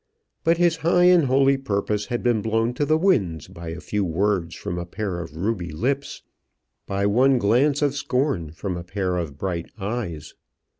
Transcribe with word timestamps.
But 0.43 0.57
his 0.57 0.77
high 0.77 1.03
and 1.03 1.25
holy 1.25 1.57
purpose 1.57 2.07
had 2.07 2.23
been 2.23 2.41
blown 2.41 2.73
to 2.73 2.87
the 2.87 2.97
winds 2.97 3.47
by 3.47 3.69
a 3.69 3.79
few 3.79 4.03
words 4.03 4.55
from 4.55 4.79
a 4.79 4.85
pair 4.87 5.19
of 5.19 5.35
ruby 5.35 5.69
lips, 5.71 6.23
by 6.87 7.05
one 7.05 7.37
glance 7.37 7.83
of 7.83 7.93
scorn 7.93 8.49
from 8.51 8.75
a 8.77 8.83
pair 8.83 9.15
of 9.17 9.37
bright 9.37 9.69
eyes. 9.79 10.33